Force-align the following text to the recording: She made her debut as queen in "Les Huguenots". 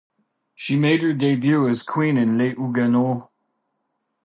She 0.55 0.79
made 0.79 1.03
her 1.03 1.13
debut 1.13 1.67
as 1.67 1.83
queen 1.83 2.17
in 2.17 2.35
"Les 2.35 2.55
Huguenots". 2.55 3.27